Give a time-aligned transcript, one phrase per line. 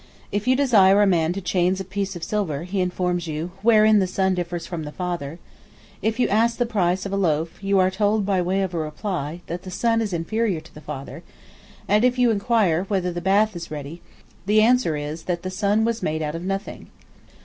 [0.31, 3.99] If you desire a man to change a piece of silver, he informs you, wherein
[3.99, 5.37] the Son differs from the Father;
[6.01, 9.41] if you ask the price of a loaf, you are told by way of reply,
[9.45, 11.21] that the Son is inferior to the Father;
[11.87, 14.01] and if you inquire, whether the bath is ready,
[14.47, 16.87] the answer is, that the Son was made out of nothing."